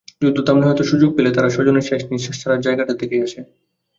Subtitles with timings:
[0.21, 3.39] যুদ্ধ থামলে হয়তো সুযোগ পেলে তারা স্বজনের শেষনিঃশ্বাস ছাড়ার জায়গাটা দেখে আসে।